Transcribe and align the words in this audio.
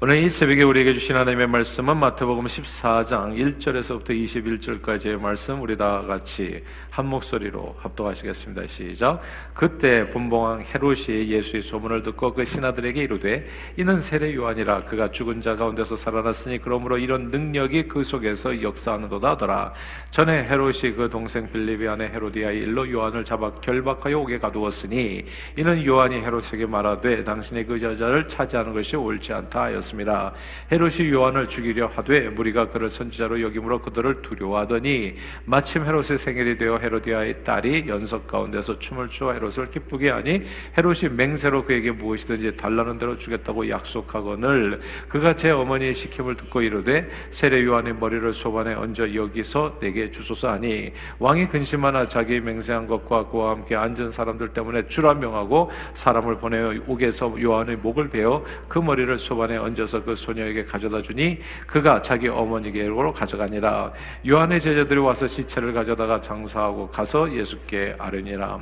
오늘 0.00 0.22
이 0.22 0.30
새벽에 0.30 0.62
우리에게 0.62 0.94
주신 0.94 1.16
하나님의 1.16 1.48
말씀은 1.48 1.96
마태복음 1.96 2.44
14장 2.44 3.36
1절에서부터 3.36 4.10
21절까지의 4.10 5.18
말씀 5.18 5.60
우리 5.60 5.76
다 5.76 6.02
같이 6.02 6.62
한 6.88 7.06
목소리로 7.06 7.74
합독하시겠습니다. 7.80 8.68
시작. 8.68 9.20
그때 9.52 10.08
분봉왕 10.10 10.66
헤롯이 10.72 11.30
예수의 11.30 11.62
소문을 11.62 12.04
듣고 12.04 12.32
그 12.32 12.44
신하들에게 12.44 13.02
이르되 13.02 13.48
이는 13.76 14.00
세례 14.00 14.32
요한이라 14.32 14.82
그가 14.82 15.10
죽은 15.10 15.42
자 15.42 15.56
가운데서 15.56 15.96
살아났으니 15.96 16.58
그러므로 16.58 16.96
이런 16.96 17.32
능력이 17.32 17.88
그 17.88 18.04
속에서 18.04 18.62
역사하는도다 18.62 19.30
하더라. 19.30 19.72
전에 20.12 20.44
헤롯이 20.44 20.94
그 20.96 21.08
동생 21.10 21.50
빌립이 21.50 21.88
아내 21.88 22.04
헤로디아의 22.04 22.56
일로 22.58 22.88
요한을 22.88 23.24
잡아 23.24 23.50
결박하여 23.54 24.16
오게 24.16 24.38
가두었으니 24.38 25.24
이는 25.56 25.84
요한이 25.84 26.20
헤롯에게 26.20 26.66
말하되 26.66 27.24
당신의 27.24 27.66
그 27.66 27.82
여자를 27.82 28.28
차지하는 28.28 28.72
것이 28.72 28.94
옳지 28.94 29.32
않다 29.32 29.62
하였 29.62 29.87
습니다. 29.88 30.32
헤롯이 30.70 31.10
요한을 31.10 31.48
죽이려 31.48 31.86
하되 31.94 32.28
무리가 32.28 32.68
그를 32.70 32.90
선지자로 32.90 33.40
여김으로 33.42 33.80
그들을 33.82 34.22
두려워하더니 34.22 35.14
마침 35.44 35.84
헤롯의 35.84 36.18
생일이 36.18 36.58
되어 36.58 36.78
헤로디아의 36.78 37.44
딸이 37.44 37.84
연석 37.88 38.26
가운데서 38.26 38.78
춤을 38.78 39.08
추어 39.08 39.32
헤롯을 39.32 39.70
기쁘게 39.70 40.10
하니 40.10 40.42
헤롯이 40.76 41.14
맹세로 41.16 41.64
그에게 41.64 41.90
무엇이든지 41.90 42.56
달라는 42.56 42.98
대로 42.98 43.16
주겠다고 43.18 43.68
약속하거늘 43.68 44.80
그가 45.08 45.34
제 45.34 45.50
어머니의 45.50 45.94
시킴을 45.94 46.36
듣고 46.36 46.60
이르되 46.60 47.08
세례 47.30 47.64
요한의 47.64 47.94
머리를 47.94 48.32
소반에 48.32 48.74
얹어 48.74 49.14
여기서 49.14 49.78
내게 49.80 50.10
주소서 50.10 50.50
하니 50.50 50.92
왕이 51.18 51.48
근심하나 51.48 52.06
자기 52.06 52.40
맹세한 52.40 52.86
것과 52.86 53.28
그와 53.28 53.52
함께 53.52 53.74
앉은 53.74 54.10
사람들 54.10 54.48
때문에 54.48 54.88
주라 54.88 55.14
명하고 55.14 55.70
사람을 55.94 56.38
보내어 56.38 56.74
옥에서 56.86 57.34
요한의 57.40 57.76
목을 57.76 58.10
베어 58.10 58.44
그 58.68 58.78
머리를 58.78 59.16
소반에 59.18 59.56
얹어 59.56 59.77
서 59.86 60.02
그 60.02 60.14
소녀에게 60.14 60.64
가져다 60.64 61.02
주니 61.02 61.38
그가 61.66 62.00
자기 62.00 62.28
어머니께로 62.28 63.12
가져가니라 63.12 63.92
요한의 64.26 64.60
제자들이 64.60 65.00
와서 65.00 65.26
시체를 65.26 65.72
가져다가 65.72 66.20
장사하고 66.20 66.78
하고 66.78 66.88
가서 66.90 67.32
예수께 67.32 67.96
아뢰니라. 67.98 68.60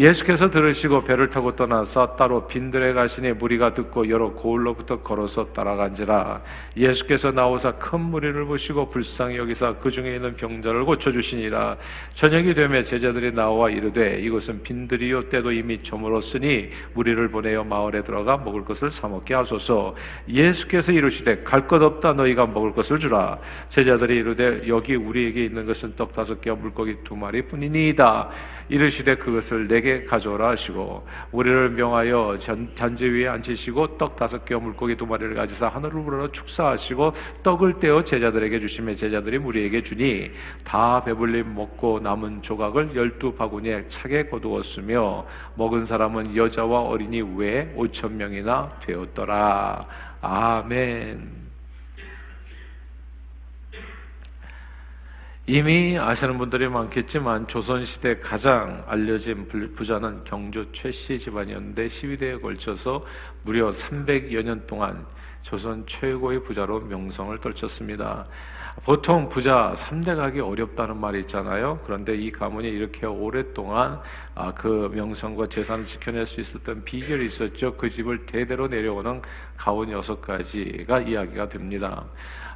예수께서 0.00 0.48
들으시고 0.48 1.04
배를 1.04 1.28
타고 1.28 1.54
떠나서 1.54 2.16
따로 2.16 2.46
빈들에 2.46 2.94
가시니 2.94 3.34
무리가 3.34 3.74
듣고 3.74 4.08
여러 4.08 4.32
고을로부터 4.32 5.02
걸어서 5.02 5.52
따라간지라 5.52 6.40
예수께서 6.74 7.30
나오사 7.32 7.72
큰 7.72 8.00
무리를 8.00 8.46
보시고 8.46 8.88
불쌍히 8.88 9.36
여기사 9.36 9.74
그 9.74 9.90
중에 9.90 10.14
있는 10.14 10.34
병자를 10.36 10.86
고쳐 10.86 11.12
주시니라. 11.12 11.76
저녁이 12.14 12.54
되매 12.54 12.82
제자들이 12.82 13.34
나와 13.34 13.68
이르되 13.68 14.20
이것은 14.20 14.62
빈들이요 14.62 15.28
때도 15.28 15.52
이미 15.52 15.82
저물었으니 15.82 16.70
무리를 16.94 17.28
보내어 17.28 17.64
마을에 17.64 18.02
들어가 18.02 18.38
먹을 18.38 18.64
것을 18.64 18.88
사 18.88 19.06
먹게 19.06 19.34
하소서. 19.34 19.94
예수께서 20.26 20.92
이르시되 20.92 21.42
갈 21.42 21.66
것 21.66 21.82
없다 21.82 22.14
너희가 22.14 22.46
먹을 22.46 22.72
것을 22.72 22.98
주라. 22.98 23.38
제자들이 23.68 24.16
이르되 24.16 24.62
여기 24.66 24.96
우리에게 24.96 25.44
있는 25.44 25.66
것은 25.66 25.94
떡 25.94 26.14
다섯 26.14 26.40
개와 26.40 26.56
물고기 26.56 26.96
두 27.04 27.14
마리 27.14 27.42
뿐이니이다. 27.42 28.30
이르시되 28.70 29.16
그것을 29.16 29.66
내게 29.68 29.89
가져오라 30.04 30.50
하시고 30.50 31.06
우리를 31.32 31.70
명하여 31.70 32.36
전, 32.38 32.70
잔재 32.74 33.06
위에 33.06 33.28
앉히시고 33.28 33.98
떡 33.98 34.16
다섯 34.16 34.44
개와 34.44 34.60
물고기 34.60 34.96
두 34.96 35.06
마리를 35.06 35.34
가지사 35.34 35.68
하늘을 35.68 36.02
불어 36.02 36.30
축사하시고 36.30 37.12
떡을 37.42 37.78
떼어 37.80 38.02
제자들에게 38.02 38.60
주시며 38.60 38.94
제자들이 38.94 39.38
무리에게 39.38 39.82
주니 39.82 40.30
다 40.64 41.02
배불림 41.04 41.54
먹고 41.54 42.00
남은 42.00 42.42
조각을 42.42 42.94
열두 42.94 43.34
바구니에 43.34 43.88
차게 43.88 44.28
거두었으며 44.28 45.26
먹은 45.54 45.84
사람은 45.84 46.36
여자와 46.36 46.82
어린이 46.82 47.20
외에 47.20 47.72
오천 47.76 48.16
명이나 48.16 48.72
되었더라 48.80 49.86
아멘. 50.20 51.39
이미 55.52 55.98
아시는 55.98 56.38
분들이 56.38 56.68
많겠지만 56.68 57.48
조선시대 57.48 58.20
가장 58.20 58.84
알려진 58.86 59.48
부자는 59.74 60.22
경주 60.22 60.64
최씨 60.70 61.18
집안이었는데 61.18 61.88
12대에 61.88 62.40
걸쳐서 62.40 63.04
무려 63.42 63.70
300여 63.70 64.44
년 64.44 64.64
동안 64.68 65.04
조선 65.42 65.84
최고의 65.88 66.44
부자로 66.44 66.82
명성을 66.82 67.36
떨쳤습니다. 67.40 68.28
보통 68.84 69.28
부자 69.28 69.74
3대 69.76 70.14
가기 70.14 70.38
어렵다는 70.38 70.96
말이 70.96 71.18
있잖아요. 71.22 71.80
그런데 71.84 72.14
이 72.14 72.30
가문이 72.30 72.68
이렇게 72.68 73.06
오랫동안 73.06 74.00
아, 74.36 74.54
그 74.54 74.88
명성과 74.94 75.46
재산을 75.46 75.84
지켜낼 75.84 76.26
수 76.26 76.40
있었던 76.40 76.84
비결이 76.84 77.26
있었죠. 77.26 77.74
그 77.74 77.88
집을 77.88 78.24
대대로 78.24 78.68
내려오는 78.68 79.20
가문 79.56 79.90
여섯 79.90 80.20
가지가 80.20 81.00
이야기가 81.00 81.48
됩니다. 81.48 82.04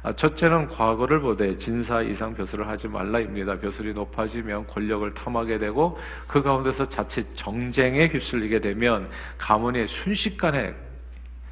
아, 0.05 0.13
첫째는 0.13 0.67
과거를 0.67 1.19
보되 1.19 1.57
진사 1.57 2.03
이상 2.03 2.35
벼슬을 2.35 2.67
하지 2.67 2.87
말라입니다. 2.87 3.57
벼슬이 3.57 3.91
높아지면 3.91 4.67
권력을 4.67 5.11
탐하게 5.15 5.57
되고 5.57 5.97
그 6.27 6.43
가운데서 6.43 6.87
자칫 6.87 7.25
정쟁에 7.35 8.09
휩쓸리게 8.09 8.59
되면 8.59 9.09
가문이 9.39 9.87
순식간에 9.87 10.75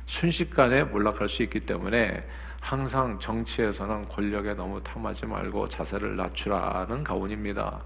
순식간에 0.06 0.84
몰락할 0.84 1.28
수 1.30 1.42
있기 1.42 1.62
때문에 1.62 2.24
항상 2.60 3.18
정치에서는 3.20 4.08
권력에 4.10 4.54
너무 4.54 4.80
탐하지 4.84 5.26
말고 5.26 5.68
자세를 5.70 6.16
낮추라는 6.16 7.04
가훈입니다. 7.04 7.82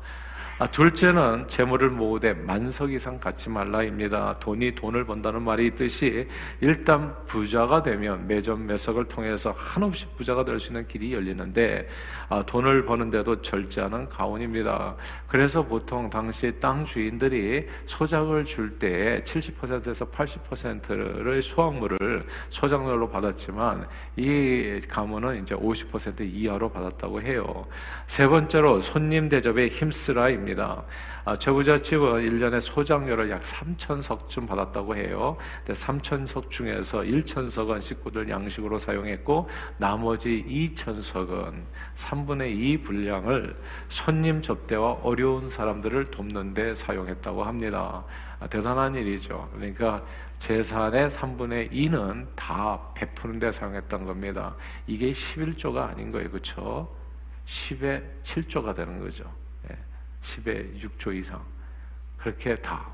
아, 0.59 0.65
둘째는 0.65 1.47
재물을 1.47 1.91
모으되 1.91 2.33
만석 2.33 2.91
이상 2.91 3.19
갖지 3.19 3.47
말라입니다. 3.47 4.33
돈이 4.39 4.73
돈을 4.73 5.05
번다는 5.05 5.43
말이 5.43 5.67
있듯이 5.67 6.27
일단 6.61 7.15
부자가 7.27 7.83
되면 7.83 8.25
매점 8.27 8.65
매석을 8.65 9.05
통해서 9.05 9.53
한없이 9.55 10.07
부자가 10.17 10.43
될 10.43 10.57
수 10.59 10.69
있는 10.69 10.87
길이 10.87 11.13
열리는데 11.13 11.87
아, 12.29 12.43
돈을 12.43 12.85
버는데도 12.85 13.43
절제하는 13.43 14.09
가훈입니다. 14.09 14.95
그래서 15.27 15.63
보통 15.63 16.09
당시 16.09 16.51
땅 16.59 16.83
주인들이 16.83 17.67
소작을 17.85 18.43
줄 18.43 18.79
때 18.79 19.21
70%에서 19.25 20.05
80%를 20.09 21.41
수확물을 21.41 22.23
소작물로 22.49 23.09
받았지만 23.09 23.87
이 24.15 24.81
가문은 24.89 25.43
이제 25.43 25.53
50% 25.55 26.21
이하로 26.21 26.71
받았다고 26.71 27.21
해요. 27.21 27.67
세 28.07 28.25
번째로 28.27 28.81
손님 28.81 29.29
대접에 29.29 29.67
힘쓰라입니다. 29.67 30.46
있습니다. 30.47 30.83
아, 31.25 31.35
최부자집은 31.35 32.21
1년에 32.21 32.61
소장료를 32.61 33.29
약 33.29 33.41
3천석쯤 33.41 34.47
받았다고 34.47 34.95
해요. 34.95 35.37
근데 35.65 35.79
3천석 35.79 36.49
중에서 36.49 36.99
1천석은 36.99 37.81
식구들 37.81 38.29
양식으로 38.29 38.79
사용했고 38.79 39.49
나머지 39.77 40.45
2천석은 40.47 41.63
3분의 41.95 42.57
2 42.57 42.81
분량을 42.81 43.57
손님 43.89 44.41
접대와 44.41 44.99
어려운 45.03 45.49
사람들을 45.49 46.11
돕는 46.11 46.53
데 46.53 46.73
사용했다고 46.73 47.43
합니다. 47.43 48.05
아, 48.39 48.47
대단한 48.47 48.95
일이죠. 48.95 49.49
그러니까 49.53 50.03
재산의 50.39 51.09
3분의 51.09 51.71
2는 51.71 52.27
다 52.35 52.79
베푸는 52.93 53.39
데 53.39 53.51
사용했던 53.51 54.05
겁니다. 54.05 54.55
이게 54.85 55.11
11조가 55.11 55.89
아닌 55.89 56.11
거예요. 56.11 56.29
그렇죠? 56.29 56.95
10의 57.45 58.03
7조가 58.23 58.75
되는 58.75 58.99
거죠. 58.99 59.23
10의 60.27 60.81
6조 60.81 61.15
이상 61.15 61.41
그렇게 62.17 62.55
다 62.57 62.85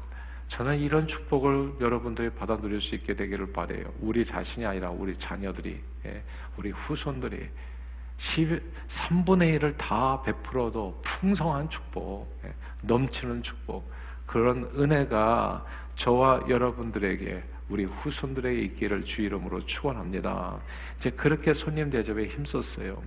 저는 0.47 0.79
이런 0.79 1.07
축복을 1.07 1.75
여러분들이 1.79 2.29
받아 2.29 2.57
누릴 2.57 2.79
수 2.79 2.94
있게 2.94 3.16
되기를 3.16 3.51
바래요. 3.53 3.91
우리 3.99 4.23
자신이 4.23 4.66
아니라 4.66 4.91
우리 4.91 5.17
자녀들이 5.17 5.81
예, 6.05 6.23
우리 6.57 6.69
후손들이 6.69 7.49
10, 8.17 8.61
3분의 8.88 9.59
1을 9.59 9.75
다 9.77 10.21
베풀어도 10.21 11.01
풍성한 11.03 11.69
축복, 11.69 12.39
예, 12.45 12.53
넘치는 12.83 13.41
축복 13.41 13.91
그런 14.27 14.69
은혜가 14.77 15.65
저와 15.95 16.44
여러분들에게 16.47 17.44
우리 17.69 17.85
후손들에게 17.85 18.61
있기를 18.61 19.03
주 19.03 19.23
이름으로 19.23 19.65
축원합니다. 19.65 20.59
이제 20.97 21.09
그렇게 21.09 21.53
손님 21.53 21.89
대접에 21.89 22.27
힘썼어요. 22.27 23.01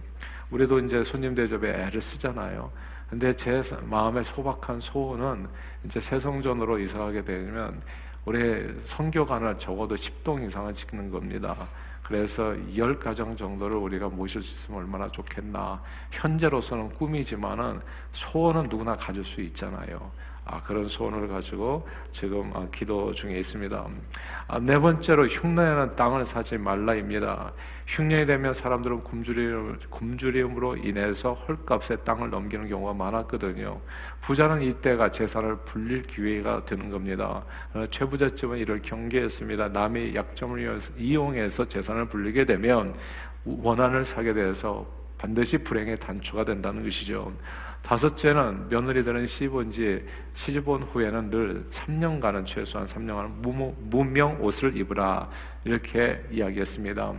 우리도 0.50 0.80
이제 0.80 1.04
손님 1.04 1.34
대접에 1.34 1.68
애를 1.84 2.02
쓰잖아요. 2.02 2.72
근데 3.08 3.34
제 3.34 3.62
마음의 3.82 4.24
소박한 4.24 4.80
소원은 4.80 5.48
이제 5.84 6.00
새성전으로 6.00 6.78
이사하게 6.80 7.22
되면 7.22 7.80
올해 8.24 8.66
성교관을 8.84 9.58
적어도 9.58 9.94
10동 9.94 10.46
이상은 10.46 10.74
짓는 10.74 11.10
겁니다. 11.10 11.68
그래서 12.02 12.54
10가정 12.74 13.36
정도를 13.36 13.76
우리가 13.76 14.08
모실 14.08 14.42
수 14.42 14.54
있으면 14.54 14.80
얼마나 14.80 15.08
좋겠나. 15.08 15.80
현재로서는 16.10 16.90
꿈이지만은 16.90 17.80
소원은 18.12 18.68
누구나 18.68 18.96
가질 18.96 19.24
수 19.24 19.40
있잖아요. 19.40 20.10
아, 20.48 20.62
그런 20.62 20.86
소원을 20.86 21.26
가지고 21.26 21.86
지금 22.12 22.52
아, 22.54 22.66
기도 22.72 23.12
중에 23.12 23.38
있습니다. 23.40 23.86
아, 24.46 24.58
네 24.60 24.78
번째로 24.78 25.26
흉내내는 25.26 25.96
땅을 25.96 26.24
사지 26.24 26.56
말라입니다. 26.56 27.52
흉년이 27.88 28.26
되면 28.26 28.54
사람들은 28.54 29.02
굶주림, 29.02 29.78
굶주림으로 29.90 30.76
인해서 30.76 31.32
헐값에 31.34 31.96
땅을 32.04 32.30
넘기는 32.30 32.68
경우가 32.68 32.94
많았거든요. 32.94 33.80
부자는 34.20 34.62
이때가 34.62 35.10
재산을 35.10 35.56
불릴 35.64 36.04
기회가 36.04 36.64
되는 36.64 36.90
겁니다. 36.90 37.44
어, 37.74 37.84
최부자집은 37.90 38.58
이를 38.58 38.80
경계했습니다. 38.82 39.68
남의 39.68 40.14
약점을 40.14 40.80
이용해서 40.96 41.64
재산을 41.64 42.06
불리게 42.06 42.44
되면 42.44 42.94
원한을 43.44 44.04
사게 44.04 44.32
돼서 44.32 44.86
반드시 45.18 45.58
불행의 45.58 45.98
단초가 45.98 46.44
된다는 46.44 46.84
것이죠. 46.84 47.32
다섯째는 47.86 48.68
며느리들은 48.68 49.28
시집온 49.28 49.70
지 49.70 50.04
시집온 50.34 50.82
후에는 50.82 51.30
늘 51.30 51.64
3년간은 51.70 52.44
최소한 52.44 52.84
3년간 52.84 53.76
무명 53.88 54.42
옷을 54.42 54.76
입으라 54.76 55.30
이렇게 55.64 56.20
이야기했습니다. 56.32 57.14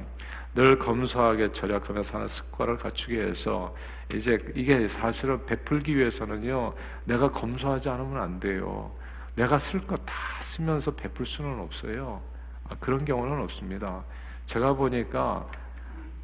늘 0.55 0.77
검소하게 0.77 1.53
절약하며 1.53 2.03
사는 2.03 2.27
습관을 2.27 2.77
갖추기 2.77 3.13
위해서 3.13 3.73
이제 4.13 4.37
이게 4.55 4.89
사실은 4.89 5.45
베풀기 5.45 5.95
위해서는요 5.95 6.73
내가 7.05 7.31
검소하지 7.31 7.87
않으면 7.87 8.21
안 8.21 8.37
돼요. 8.37 8.91
내가 9.35 9.57
쓸 9.57 9.79
거 9.87 9.95
다 9.95 10.13
쓰면서 10.41 10.91
베풀 10.91 11.25
수는 11.25 11.61
없어요. 11.61 12.21
아, 12.67 12.75
그런 12.81 13.05
경우는 13.05 13.41
없습니다. 13.43 14.03
제가 14.45 14.73
보니까 14.73 15.47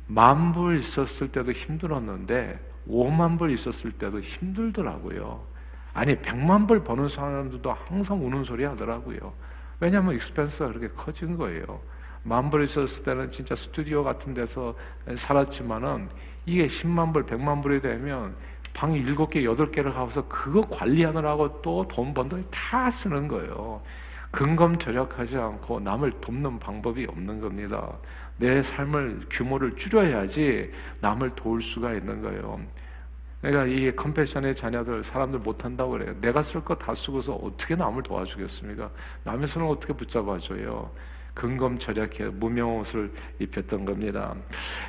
만불 0.07 0.79
있었을 0.79 1.31
때도 1.31 1.53
힘들었는데 1.53 2.72
5만 2.89 3.37
불 3.39 3.51
있었을 3.51 3.91
때도 3.93 4.19
힘들더라고요. 4.19 5.41
아니 5.93 6.15
100만 6.15 6.67
불 6.67 6.83
버는 6.83 7.07
사람들도 7.07 7.71
항상 7.71 8.25
우는 8.25 8.43
소리 8.43 8.63
하더라고요. 8.63 9.33
왜냐하면 9.79 10.15
익스펜스가 10.15 10.67
그렇게 10.69 10.87
커진 10.89 11.37
거예요. 11.37 11.79
만 12.23 12.49
불 12.49 12.63
있었을 12.63 13.03
때는 13.03 13.31
진짜 13.31 13.53
스튜디오 13.55 14.03
같은 14.03 14.33
데서 14.33 14.75
살았지만은 15.15 16.09
이게 16.45 16.67
10만 16.67 17.11
불, 17.13 17.25
100만 17.25 17.61
불이 17.61 17.81
되면 17.81 18.35
방 18.73 18.93
7개, 18.93 19.43
8개를 19.43 19.93
가서 19.93 20.27
그거 20.27 20.61
관리하느라고 20.61 21.61
또 21.61 21.85
돈 21.87 22.13
번 22.13 22.29
돈이 22.29 22.45
다 22.49 22.89
쓰는 22.89 23.27
거예요. 23.27 23.81
근검 24.31 24.77
절약하지 24.79 25.37
않고 25.37 25.81
남을 25.81 26.21
돕는 26.21 26.57
방법이 26.59 27.05
없는 27.05 27.39
겁니다. 27.39 27.91
내 28.37 28.61
삶을 28.63 29.27
규모를 29.29 29.75
줄여야지 29.75 30.71
남을 31.01 31.31
도울 31.35 31.61
수가 31.61 31.93
있는 31.93 32.21
거예요. 32.21 32.61
내가 33.41 33.65
이 33.65 33.93
컴패션의 33.95 34.55
자녀들 34.55 35.03
사람들 35.03 35.39
못한다고 35.39 35.91
그래요. 35.91 36.15
내가 36.21 36.41
쓸 36.41 36.61
거 36.63 36.75
다 36.75 36.95
쓰고서 36.95 37.33
어떻게 37.33 37.75
남을 37.75 38.03
도와주겠습니까? 38.03 38.89
남의 39.23 39.47
손을 39.47 39.67
어떻게 39.67 39.93
붙잡아줘요? 39.93 40.89
근검 41.33 41.77
절약해 41.79 42.25
무명 42.25 42.77
옷을 42.79 43.11
입혔던 43.39 43.85
겁니다. 43.85 44.35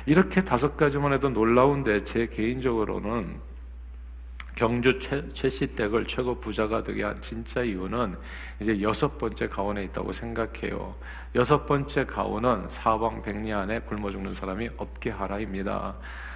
이렇게 0.05 0.43
다섯 0.43 0.77
가지만 0.77 1.11
해도 1.13 1.29
놀라운데 1.29 2.03
제 2.03 2.27
개인적으로는 2.27 3.35
경주 4.55 4.97
최, 4.99 5.27
최씨댁을 5.33 6.07
최고 6.07 6.39
부자가 6.39 6.81
되게 6.81 7.03
한 7.03 7.21
진짜 7.21 7.61
이유는 7.61 8.15
이제 8.61 8.81
여섯 8.81 9.17
번째 9.17 9.49
가원에 9.49 9.83
있다고 9.83 10.13
생각해요. 10.13 10.95
여섯 11.35 11.65
번째 11.65 12.05
가원은 12.05 12.69
사방 12.69 13.21
백리 13.21 13.51
안에 13.51 13.81
굶어 13.81 14.09
죽는 14.09 14.33
사람이 14.33 14.69
없게 14.77 15.09
하라입니다. 15.09 15.95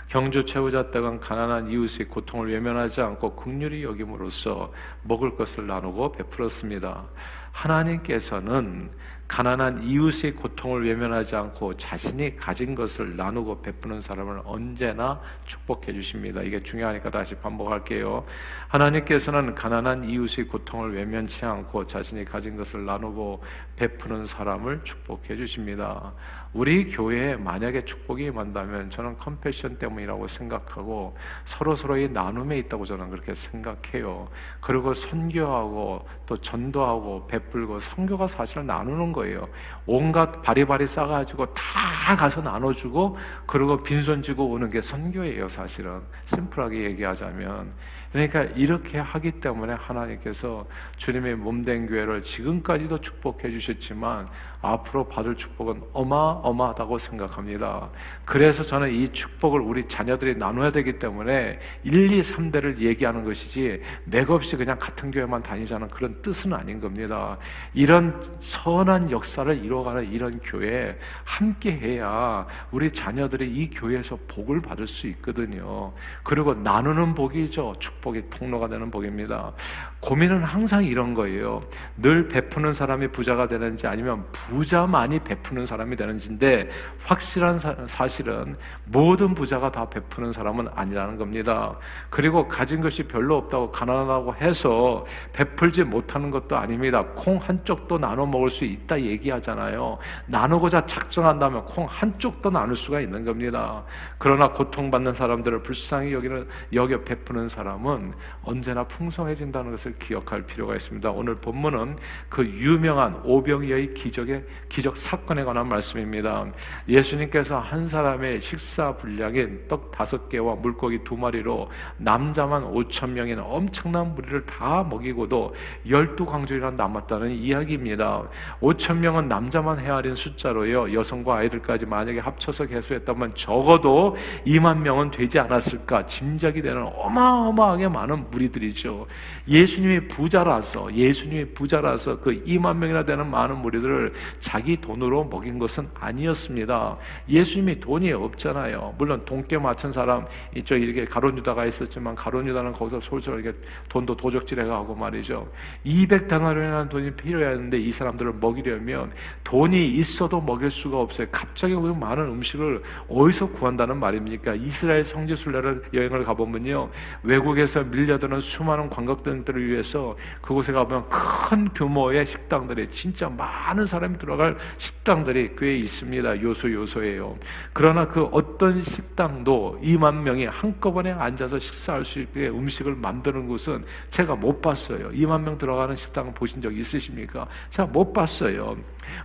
경주 0.09 0.43
최후자 0.43 0.91
댁은 0.91 1.21
가난한 1.21 1.69
이웃의 1.69 2.07
고통을 2.07 2.51
외면하지 2.51 2.99
않고 2.99 3.35
극률이 3.35 3.83
여김으로써 3.83 4.73
먹을 5.03 5.35
것을 5.35 5.67
나누고 5.67 6.11
베풀었습니다. 6.13 7.05
하나님께서는 7.51 8.89
가난한 9.29 9.83
이웃의 9.83 10.35
고통을 10.35 10.87
외면하지 10.87 11.35
않고 11.35 11.77
자신이 11.77 12.35
가진 12.35 12.73
것을 12.73 13.15
나누고 13.15 13.61
베푸는 13.61 14.01
사람을 14.01 14.41
언제나 14.43 15.21
축복해 15.45 15.93
주십니다. 15.93 16.41
이게 16.41 16.61
중요하니까 16.63 17.11
다시 17.11 17.35
반복할게요. 17.35 18.25
하나님께서는 18.69 19.53
가난한 19.53 20.09
이웃의 20.09 20.47
고통을 20.47 20.95
외면치 20.95 21.45
않고 21.45 21.85
자신이 21.85 22.25
가진 22.25 22.57
것을 22.57 22.85
나누고 22.85 23.43
베푸는 23.79 24.25
사람을 24.25 24.81
축복해 24.83 25.37
주십니다. 25.37 26.11
우리 26.51 26.91
교회에 26.91 27.37
만약에 27.37 27.85
축복이 27.85 28.25
임한다면 28.25 28.89
저는 28.89 29.17
컴패션 29.17 29.77
때문이라고 29.77 30.27
생각하고 30.27 31.15
서로 31.45 31.75
서로의 31.75 32.09
나눔에 32.09 32.57
있다고 32.57 32.85
저는 32.85 33.09
그렇게 33.09 33.33
생각해요. 33.33 34.27
그리고 34.59 34.93
선교하고 34.93 36.05
또 36.25 36.37
전도하고 36.37 37.27
베풀고 37.27 37.79
선교가 37.79 38.27
사실은 38.27 38.67
나누는 38.67 39.13
거예요. 39.13 39.47
온갖 39.85 40.41
바리바리 40.41 40.85
싸가지고 40.85 41.53
다 41.53 42.15
가서 42.17 42.41
나눠주고 42.41 43.17
그리고 43.45 43.81
빈손 43.81 44.21
쥐고 44.21 44.49
오는 44.49 44.69
게 44.69 44.81
선교예요. 44.81 45.47
사실은 45.47 46.01
심플하게 46.25 46.81
얘기하자면 46.83 47.71
그러니까 48.11 48.43
이렇게 48.55 48.97
하기 48.97 49.33
때문에 49.33 49.73
하나님께서 49.73 50.65
주님의 50.97 51.35
몸된 51.35 51.87
교회를 51.87 52.23
지금까지도 52.23 53.01
축복해 53.01 53.51
주셨지만 53.51 54.27
앞으로 54.61 55.07
받을 55.07 55.35
축복은 55.35 55.81
어마어마하다고 55.93 56.97
생각합니다. 56.97 57.89
그래서 58.25 58.63
저는 58.63 58.93
이 58.93 59.11
축복을 59.13 59.61
우리 59.61 59.87
자녀들이 59.87 60.35
나눠야 60.35 60.71
되기 60.71 60.99
때문에 60.99 61.59
1, 61.83 62.11
2, 62.11 62.21
3대를 62.21 62.79
얘기하는 62.79 63.23
것이지 63.23 63.81
맥없이 64.05 64.57
그냥 64.57 64.77
같은 64.77 65.11
교회만 65.11 65.43
다니자는 65.43 65.89
그런 65.89 66.21
뜻은 66.21 66.53
아닌 66.53 66.81
겁니다. 66.81 67.37
이런 67.73 68.21
선한 68.41 69.11
역사를 69.11 69.57
이루어가는 69.57 70.11
이런 70.11 70.39
교회 70.39 70.97
함께 71.23 71.71
해야 71.71 72.45
우리 72.71 72.91
자녀들이 72.91 73.49
이 73.49 73.69
교회에서 73.69 74.17
복을 74.27 74.61
받을 74.61 74.87
수 74.87 75.07
있거든요. 75.07 75.93
그리고 76.23 76.53
나누는 76.53 77.15
복이죠. 77.15 77.75
축복의 77.79 78.29
통로가 78.29 78.67
되는 78.67 78.91
복입니다. 78.91 79.53
고민은 80.01 80.43
항상 80.43 80.83
이런 80.83 81.13
거예요. 81.13 81.61
늘 81.97 82.27
베푸는 82.27 82.73
사람이 82.73 83.09
부자가 83.09 83.47
되는지 83.47 83.87
아니면 83.87 84.25
부 84.31 84.48
자만이 84.65 85.19
베푸는 85.19 85.65
사람이 85.65 85.95
되는지인데 85.95 86.69
확실한 87.03 87.57
사, 87.59 88.07
실은 88.07 88.55
모든 88.85 89.33
부자가 89.33 89.71
다 89.71 89.89
베푸는 89.89 90.31
사람은 90.31 90.69
아니라는 90.75 91.17
겁니다. 91.17 91.77
그리고 92.09 92.47
가진 92.47 92.81
것이 92.81 93.03
별로 93.03 93.37
없다고 93.37 93.71
가난하다고 93.71 94.35
해서 94.35 95.05
베풀지 95.33 95.83
못하는 95.83 96.31
것도 96.31 96.57
아닙니다. 96.57 97.03
콩 97.15 97.37
한쪽도 97.37 97.97
나눠 97.97 98.25
먹을 98.25 98.49
수 98.49 98.65
있다 98.65 98.99
얘기하잖아요. 98.99 99.97
나누고자 100.27 100.85
작정한다면 100.85 101.65
콩 101.65 101.85
한쪽도 101.85 102.49
나눌 102.49 102.75
수가 102.75 103.01
있는 103.01 103.25
겁니다. 103.25 103.83
그러나 104.17 104.49
고통받는 104.49 105.13
사람들을 105.13 105.63
불쌍히 105.63 106.13
여기는 106.13 106.47
여겨 106.73 107.03
베푸는 107.03 107.49
사람은 107.49 108.13
언제나 108.43 108.83
풍성해진다는 108.83 109.71
것을 109.71 109.97
기억할 109.99 110.43
필요가 110.43 110.75
있습니다. 110.75 111.09
오늘 111.11 111.35
본문은 111.35 111.97
그 112.29 112.45
유명한 112.45 113.21
오병이어의 113.23 113.93
기적의 113.93 114.38
기적 114.67 114.95
사건에 114.95 115.43
관한 115.43 115.67
말씀입니다. 115.67 116.45
예수님께서 116.87 117.59
한 117.59 117.87
사람의 117.87 118.41
식사 118.41 118.95
분량인 118.95 119.67
떡 119.67 119.91
다섯 119.91 120.29
개와 120.29 120.55
물고기 120.55 121.03
두 121.03 121.15
마리로 121.15 121.69
남자만 121.97 122.63
오천 122.63 123.13
명인 123.13 123.39
엄청난 123.39 124.15
무리를 124.15 124.45
다 124.45 124.85
먹이고도 124.89 125.53
열두 125.87 126.25
광주리나 126.25 126.71
남았다는 126.71 127.31
이야기입니다. 127.31 128.23
오천 128.61 128.99
명은 128.99 129.27
남자만 129.27 129.79
헤아린 129.79 130.15
숫자로요. 130.15 130.93
여성과 130.93 131.37
아이들까지 131.37 131.85
만약에 131.85 132.19
합쳐서 132.19 132.65
개수했다면 132.67 133.35
적어도 133.35 134.15
2만 134.45 134.79
명은 134.79 135.11
되지 135.11 135.39
않았을까 135.39 136.05
짐작이 136.05 136.61
되는 136.61 136.83
어마어마하게 136.95 137.87
많은 137.87 138.29
무리들이죠. 138.29 139.07
예수님이 139.47 140.07
부자라서 140.07 140.93
예수님이 140.93 141.53
부자라서 141.53 142.19
그 142.19 142.43
2만 142.45 142.77
명이나 142.77 143.03
되는 143.03 143.29
많은 143.29 143.57
무리들을 143.57 144.13
자기 144.39 144.79
돈으로 144.79 145.25
먹인 145.25 145.57
것은 145.57 145.89
아니었습니다. 145.93 146.97
예수님이 147.27 147.79
돈이 147.79 148.11
없잖아요. 148.11 148.95
물론 148.97 149.23
돈께 149.25 149.57
맞춘 149.57 149.91
사람 149.91 150.25
이쪽 150.55 150.77
이렇게 150.77 151.05
가론 151.05 151.37
유다가 151.37 151.65
있었지만 151.65 152.15
가론 152.15 152.47
유다는 152.47 152.73
거기서 152.73 152.99
솔솔 153.01 153.41
이렇게 153.41 153.57
돈도 153.89 154.15
도적질해 154.15 154.65
가고 154.65 154.95
말이죠. 154.95 155.47
200다나리라는 155.85 156.89
돈이 156.89 157.11
필요했는데 157.11 157.77
이 157.77 157.91
사람들을 157.91 158.33
먹이려면 158.39 159.11
돈이 159.43 159.89
있어도 159.95 160.39
먹일 160.39 160.69
수가 160.69 160.99
없어요. 160.99 161.27
갑자기 161.31 161.73
그 161.73 161.87
많은 161.87 162.23
음식을 162.25 162.83
어디서 163.07 163.47
구한다는 163.49 163.97
말입니까? 163.97 164.55
이스라엘 164.55 165.03
성지 165.03 165.35
순례를 165.35 165.83
여행을 165.93 166.23
가보면요. 166.23 166.89
외국에서 167.23 167.83
밀려드는 167.83 168.39
수많은 168.39 168.89
관광객들을 168.89 169.67
위해서 169.67 170.15
그곳에 170.41 170.71
가보면 170.71 171.09
큰 171.09 171.69
규모의 171.73 172.25
식당들이 172.25 172.89
진짜 172.91 173.29
많은 173.29 173.85
사람이 173.85 174.17
들어갈 174.19 174.55
식당들이 174.77 175.55
꽤 175.57 175.77
있습니다. 175.77 176.41
요소 176.41 176.71
요소예요. 176.71 177.37
그러나 177.73 178.07
그 178.07 178.23
어떤 178.25 178.81
식당도 178.81 179.79
2만 179.83 180.21
명이 180.21 180.45
한꺼번에 180.45 181.11
앉아서 181.11 181.57
식사할 181.57 182.05
수 182.05 182.19
있게 182.19 182.49
음식을 182.49 182.95
만드는 182.95 183.47
곳은 183.47 183.83
제가 184.11 184.35
못 184.35 184.61
봤어요. 184.61 185.09
2만 185.09 185.41
명 185.41 185.57
들어가는 185.57 185.95
식당 185.95 186.31
보신 186.33 186.61
적 186.61 186.77
있으십니까? 186.77 187.47
제가 187.71 187.87
못 187.87 188.13
봤어요. 188.13 188.77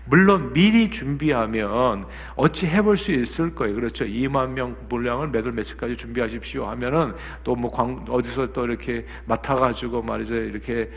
물론 0.05 0.53
미리 0.53 0.91
준비하면 0.91 2.07
어찌 2.37 2.67
해볼 2.67 2.97
수 2.97 3.13
있을 3.13 3.55
거예요. 3.55 3.75
그렇죠. 3.75 4.05
2만 4.05 4.51
명 4.51 4.77
분량을 4.89 5.29
몇월 5.29 5.53
며칠까지 5.53 5.97
준비하십시오 5.97 6.67
하면은 6.67 7.15
또 7.43 7.55
뭐 7.55 7.71
어디서 8.09 8.53
또 8.53 8.65
이렇게 8.65 9.07
맡아가지고 9.27 10.03
말이죠. 10.03 10.35
이렇게 10.35 10.91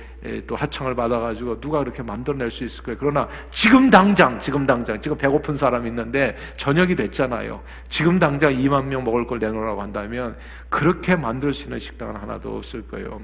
또 0.45 0.55
하청을 0.55 0.95
받아가지고 0.95 1.61
누가 1.61 1.79
그렇게 1.79 2.03
만들어낼 2.03 2.51
수 2.51 2.65
있을 2.65 2.83
거예요. 2.83 2.97
그러나 2.99 3.27
지금 3.51 3.89
당장, 3.89 4.39
지금 4.39 4.65
당장, 4.65 4.99
지금 4.99 5.17
배고픈 5.17 5.55
사람이 5.55 5.87
있는데 5.87 6.35
저녁이 6.57 6.95
됐잖아요. 6.95 7.61
지금 7.87 8.19
당장 8.19 8.51
2만 8.51 8.85
명 8.85 9.03
먹을 9.03 9.25
걸 9.25 9.39
내놓으라고 9.39 9.81
한다면 9.81 10.35
그렇게 10.69 11.15
만들 11.15 11.53
수 11.53 11.65
있는 11.65 11.79
식당은 11.79 12.15
하나도 12.15 12.57
없을 12.57 12.85
거예요. 12.87 13.21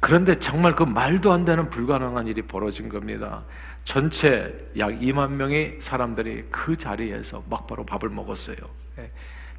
그런데 0.00 0.34
정말 0.36 0.74
그 0.74 0.82
말도 0.82 1.30
안 1.30 1.44
되는 1.44 1.68
불가능한 1.68 2.26
일이 2.26 2.40
벌어진 2.40 2.88
겁니다. 2.88 3.42
전체 3.84 4.70
약 4.78 4.90
2만 5.00 5.32
명의 5.32 5.76
사람들이 5.80 6.44
그 6.50 6.76
자리에서 6.76 7.42
막바로 7.48 7.84
밥을 7.84 8.08
먹었어요. 8.08 8.56
예. 8.98 9.10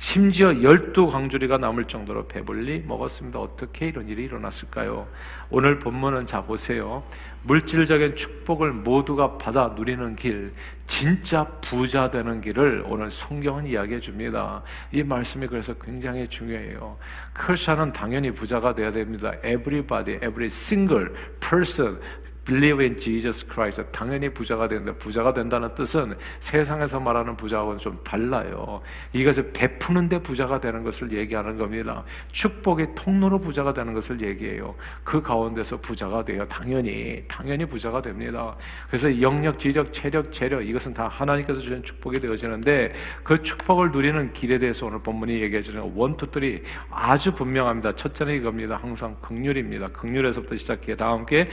심지어 0.01 0.63
열두 0.63 1.09
광주리가 1.09 1.59
남을 1.59 1.85
정도로 1.85 2.27
배불리 2.27 2.83
먹었습니다. 2.87 3.39
어떻게 3.39 3.89
이런 3.89 4.09
일이 4.09 4.23
일어났을까요? 4.23 5.07
오늘 5.51 5.77
본문은 5.77 6.25
자 6.25 6.41
보세요. 6.41 7.03
물질적인 7.43 8.15
축복을 8.15 8.71
모두가 8.71 9.37
받아 9.37 9.73
누리는 9.75 10.15
길, 10.15 10.53
진짜 10.87 11.45
부자 11.61 12.09
되는 12.09 12.41
길을 12.41 12.83
오늘 12.87 13.11
성경은 13.11 13.67
이야기해 13.67 13.99
줍니다. 13.99 14.63
이 14.91 15.03
말씀이 15.03 15.45
그래서 15.45 15.75
굉장히 15.75 16.27
중요해요. 16.27 16.97
크리스천은 17.33 17.93
당연히 17.93 18.31
부자가 18.31 18.73
돼야 18.73 18.91
됩니다. 18.91 19.33
Everybody, 19.45 20.15
every 20.15 20.45
single 20.47 21.09
person 21.39 21.99
believe 22.45 22.83
in 22.83 22.99
Jesus 22.99 23.45
Christ. 23.45 23.83
당연히 23.91 24.29
부자가 24.29 24.67
된다. 24.67 24.93
부자가 24.97 25.33
된다는 25.33 25.73
뜻은 25.75 26.15
세상에서 26.39 26.99
말하는 26.99 27.35
부자하고는 27.37 27.79
좀 27.79 27.99
달라요. 28.03 28.81
이것을 29.13 29.51
베푸는데 29.53 30.21
부자가 30.21 30.59
되는 30.59 30.83
것을 30.83 31.11
얘기하는 31.11 31.57
겁니다. 31.57 32.03
축복의 32.31 32.89
통로로 32.95 33.39
부자가 33.39 33.73
되는 33.73 33.93
것을 33.93 34.21
얘기해요. 34.21 34.75
그 35.03 35.21
가운데서 35.21 35.77
부자가 35.77 36.23
돼요. 36.25 36.45
당연히, 36.47 37.23
당연히 37.27 37.65
부자가 37.65 38.01
됩니다. 38.01 38.55
그래서 38.87 39.21
영역, 39.21 39.59
지적, 39.59 39.93
체력, 39.93 40.31
재력 40.31 40.67
이것은 40.67 40.93
다 40.93 41.07
하나님께서 41.07 41.61
주신 41.61 41.83
축복이 41.83 42.19
되어지는데 42.19 42.93
그 43.23 43.41
축복을 43.41 43.91
누리는 43.91 44.33
길에 44.33 44.59
대해서 44.59 44.85
오늘 44.87 44.99
본문이 44.99 45.41
얘기해 45.41 45.61
주는 45.61 45.91
원투들이 45.95 46.63
아주 46.89 47.31
분명합니다. 47.33 47.95
첫째는 47.95 48.33
이겁니다. 48.35 48.77
항상 48.81 49.15
극률입니다. 49.21 49.89
극률에서부터 49.89 50.55
시작해 50.55 50.95
다음 50.95 51.21
함께 51.21 51.49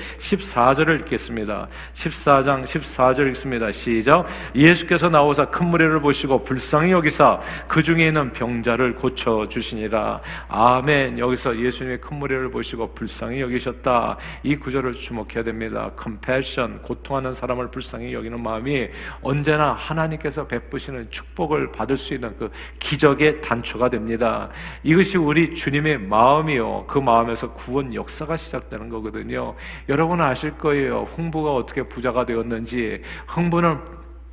14절을 0.79 1.01
읽겠습니다. 1.01 1.69
14장 1.95 2.65
14절 2.65 3.29
읽습니다. 3.29 3.73
시작. 3.73 4.27
예수께서 4.55 5.09
나오사 5.09 5.47
큰 5.47 5.67
무리를 5.67 6.01
보시고 6.01 6.45
불쌍히 6.45 6.93
여기사 6.93 7.41
그 7.67 7.83
중에 7.83 8.07
있는 8.07 8.33
병자를 8.33 8.95
고쳐 8.97 9.49
주시니라. 9.49 10.21
아멘. 10.49 11.19
여기서 11.19 11.59
예수님의 11.59 12.01
큰 12.01 12.19
무리를 12.19 12.51
보시고 12.51 12.95
불쌍히 12.95 13.41
여기셨다. 13.41 14.17
이 14.43 14.57
구절을 14.57 14.95
주목해야 14.95 15.43
됩니다. 15.43 15.91
compassion 16.01 16.83
고통하는 16.83 17.33
사람을 17.33 17.71
불쌍히 17.71 18.13
여기는 18.13 18.43
마음이 18.43 18.89
언제나 19.23 19.73
하나님께서 19.73 20.47
베푸시는 20.47 21.11
축복을 21.11 21.73
받을 21.73 21.97
수 21.97 22.15
있는 22.15 22.37
그 22.39 22.51
기적의 22.79 23.41
단초가 23.41 23.89
됩니다. 23.91 24.49
이것이 24.83 25.19
우리 25.19 25.55
주님의 25.55 25.99
마음이요. 25.99 26.85
그 26.87 26.99
마음에서 26.99 27.53
구원 27.53 27.95
역사가 27.95 28.37
시작되는 28.37 28.89
거거든요. 28.89 29.55
여러분 29.89 30.21
아실 30.21 30.53
거예요. 30.53 30.68
거예요. 30.69 31.03
흥부가 31.05 31.55
어떻게 31.55 31.83
부자가 31.83 32.27
되었는지 32.27 33.03
흥부는 33.27 33.79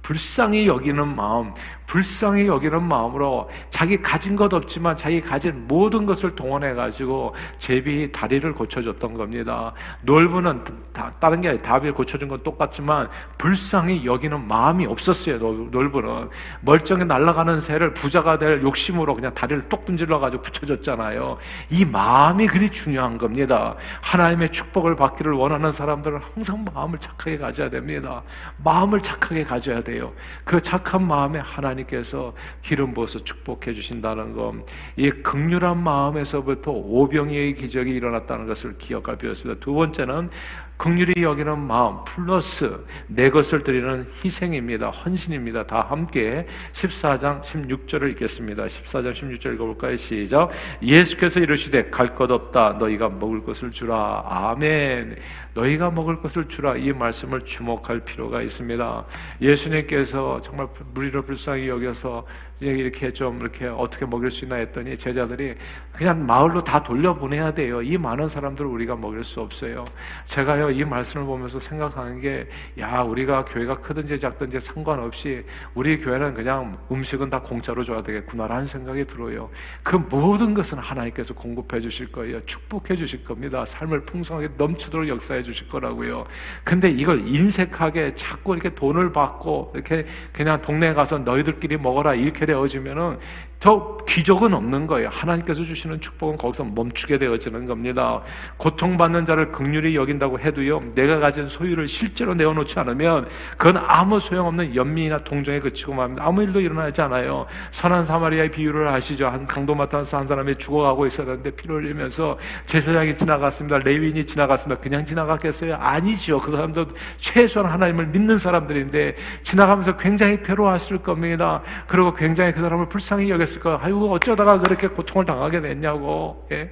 불쌍히 0.02 0.68
여기는 0.68 1.16
마음, 1.16 1.54
불쌍히 1.88 2.48
여기는 2.48 2.84
마음으로 2.84 3.50
자기 3.70 4.02
가진 4.02 4.36
것 4.36 4.54
없지만 4.54 4.98
자기 4.98 5.22
가진 5.22 5.68
모든 5.68 6.06
것을 6.06 6.36
동원해 6.36 6.74
가지고 6.74 7.36
제비 7.58 8.12
다리를 8.12 8.54
고쳐줬던 8.54 9.14
겁니다. 9.14 9.74
놀부는 10.02 10.64
다, 10.92 11.12
다른 11.20 11.42
게 11.42 11.50
아니라 11.50 11.62
다비를 11.62 11.94
고쳐준 11.94 12.28
건 12.28 12.42
똑같지만 12.44 13.10
불쌍히 13.38 14.06
여기는 14.06 14.48
마음이 14.48 14.86
없었어요. 14.86 15.38
놀부는 15.38 16.30
멀쩡히 16.62 17.06
날아가는 17.06 17.62
새를 17.62 17.94
부자가 17.94 18.38
될 18.38 18.64
욕심으로 18.64 19.16
그냥 19.16 19.34
다리를 19.34 19.70
똑 19.70 19.86
분질러 19.86 20.20
가지고 20.20 20.42
붙여줬잖아요. 20.42 21.38
이 21.70 21.86
마음이 21.86 22.48
그리 22.48 22.70
중요한 22.70 23.18
겁니다. 23.18 23.76
하나님의 24.02 24.50
축복을 24.50 24.96
받기를 24.96 25.34
원하는 25.34 25.72
사람들은 25.72 26.20
항상 26.34 26.66
마음을 26.74 26.98
착하게 27.00 27.38
가져야 27.38 27.70
됩니다. 27.70 28.24
마음을 28.64 29.00
착하게 29.02 29.44
가져야 29.44 29.82
돼요. 29.82 30.14
그 30.44 30.62
착한 30.62 31.06
마음에 31.06 31.40
하나님 31.40 31.75
하나님께서 31.76 32.34
기름 32.62 32.94
부어서 32.94 33.24
축복해 33.24 33.74
주신다는 33.74 34.34
것, 34.34 34.54
이 34.96 35.10
극률한 35.10 35.84
마음에서부터 35.84 36.72
오병이의 36.72 37.54
기적이 37.56 37.92
일어났다는 37.92 38.48
것을 38.48 38.78
기억할 38.78 39.18
필요가 39.18 39.36
습니다 39.36 39.60
두 39.60 39.74
번째는 39.74 40.30
극률이 40.78 41.24
여기는 41.24 41.58
마음 41.60 42.04
플러스 42.04 42.84
내 43.08 43.30
것을 43.30 43.64
드리는 43.64 44.08
희생입니다. 44.24 44.90
헌신입니다. 44.90 45.68
다 45.68 45.86
함께 45.90 46.46
14장 46.74 47.42
16절을 47.42 48.12
읽겠습니다. 48.12 48.66
14장 48.66 49.14
16절 49.14 49.56
읽어볼까요? 49.56 49.96
시작. 49.96 50.50
예수께서 50.82 51.40
이르시되 51.40 51.90
갈 51.90 52.16
것 52.16 52.32
없다. 52.32 52.78
너희가 52.80 53.10
먹을 53.10 53.44
것을 53.44 53.72
주라. 53.72 54.24
아멘. 54.26 55.18
너희가 55.54 55.92
먹을 55.92 56.22
것을 56.22 56.48
주라. 56.48 56.76
이 56.76 56.92
말씀을 56.94 57.42
주목할 57.42 58.02
필요가 58.02 58.42
있습니다. 58.42 59.06
예수님께서 59.42 60.42
정말 60.42 60.68
무리를 60.94 61.22
불쌍히 61.22 61.68
여겨서 61.70 62.26
이렇게 62.62 63.12
좀 63.12 63.40
이렇게 63.42 63.66
어떻게 63.68 64.06
먹일 64.06 64.32
수 64.32 64.46
있나 64.46 64.56
했더니 64.58 64.98
제자들이 64.98 65.56
그냥 65.92 66.26
마을로 66.26 66.64
다 66.64 66.82
돌려보내야 66.82 67.54
돼요. 67.54 67.82
이 67.82 67.98
많은 67.98 68.28
사람들을 68.28 68.70
우리가 68.70 68.96
먹일 68.96 69.24
수 69.24 69.42
없어요. 69.42 69.86
제가요 70.24 70.65
이 70.72 70.84
말씀을 70.84 71.26
보면서 71.26 71.60
생각하는 71.60 72.22
게 72.22 72.48
야 72.78 73.02
우리가 73.02 73.46
교회가 73.46 73.80
크든지 73.80 74.20
작든지 74.20 74.60
상관없이 74.60 75.44
우리 75.74 76.00
교회는 76.00 76.34
그냥 76.34 76.78
음식은 76.92 77.30
다 77.30 77.42
공짜로 77.42 77.84
줘야 77.84 78.02
되겠구나라는 78.04 78.68
생각이 78.68 79.06
들어요. 79.06 79.50
그 79.84 79.96
모든 79.96 80.54
것은 80.54 80.78
하나님께서 80.78 81.34
공급해 81.34 81.80
주실 81.80 82.12
거예요. 82.12 82.44
축복해 82.46 82.96
주실 82.96 83.24
겁니다. 83.24 83.64
삶을 83.66 84.06
풍성하게 84.06 84.50
넘치도록 84.58 85.08
역사해 85.08 85.44
주실 85.44 85.70
거라고요. 85.70 86.26
근데 86.64 86.90
이걸 86.90 87.28
인색하게 87.28 88.16
자꾸 88.16 88.54
이렇게 88.54 88.74
돈을 88.76 89.12
받고 89.12 89.72
이렇게 89.76 90.06
그냥 90.34 90.62
동네에 90.62 90.94
가서 90.94 91.18
너희들끼리 91.20 91.78
먹어라 91.78 92.16
이렇게 92.16 92.46
되어지면은 92.46 93.20
더 93.60 93.98
기적은 94.06 94.54
없는 94.54 94.86
거예요. 94.86 95.10
하나님께서 95.10 95.64
주시는 95.64 96.00
축복은 96.02 96.38
거기서 96.38 96.66
멈추게 96.66 97.18
되어지는 97.18 97.66
겁니다. 97.66 98.22
고통받는 98.58 99.26
자를 99.26 99.52
극률히 99.52 99.96
여긴다고 99.96 100.40
해 100.40 100.52
도요, 100.56 100.80
내가 100.96 101.20
가진 101.20 101.48
소유를 101.48 101.88
실제로 101.88 102.34
내어놓지 102.34 102.80
않으면 102.80 103.28
그건 103.58 103.78
아무 103.86 104.20
소용없는 104.20 104.76
연민이나 104.76 105.18
동정에 105.18 105.60
그치고 105.60 105.94
맙니다. 105.94 106.26
아무 106.26 106.42
일도 106.42 106.60
일어나지 106.62 107.02
않아요. 107.02 107.46
선한 107.70 108.06
사마리아의 108.06 108.50
비유를 108.50 108.88
아시죠? 108.88 109.28
한 109.28 109.46
강도 109.46 109.76
맡아서 109.76 110.18
한 110.18 110.26
사람이 110.26 110.56
죽어가고 110.56 111.06
있었는데 111.06 111.52
피를 111.52 111.84
흘리면서 111.84 112.40
제사장이 112.66 113.18
지나갔습니다. 113.18 113.80
레위인이 113.80 114.26
지나갔습니다. 114.26 114.82
그냥 114.82 115.06
지나갔겠어요? 115.06 115.76
아니죠. 115.76 116.40
그 116.40 116.52
사람도 116.52 116.88
최소한 117.18 117.72
하나님을 117.72 118.08
믿는 118.08 118.38
사람들인데 118.38 119.16
지나가면서 119.44 119.98
굉장히 119.98 120.42
괴로웠을 120.42 121.00
겁니다. 121.00 121.62
그리고 121.88 122.14
굉장히 122.14 122.54
그 122.54 122.62
사람을 122.62 122.88
불쌍히 122.90 123.30
여겼을까? 123.30 123.80
아이고 123.84 124.12
어쩌다가 124.12 124.60
그렇게 124.60 124.88
고통을 124.88 125.26
당하게 125.26 125.62
됐냐고. 125.62 126.48
예? 126.52 126.72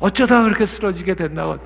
어쩌다가 0.00 0.44
그렇게 0.44 0.66
쓰러지게 0.66 1.14
됐나고. 1.14 1.58